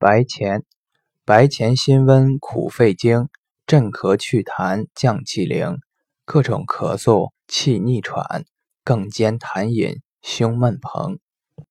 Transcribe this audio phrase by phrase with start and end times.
[0.00, 0.64] 白钱，
[1.26, 3.28] 白钱辛温苦肺经，
[3.66, 5.76] 镇咳祛痰降气灵，
[6.24, 8.46] 各种咳嗽、气逆喘，
[8.82, 11.18] 更兼痰饮，胸闷膨。